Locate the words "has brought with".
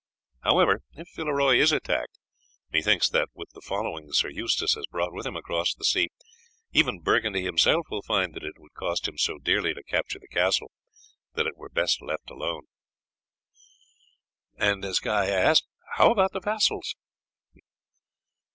4.73-5.27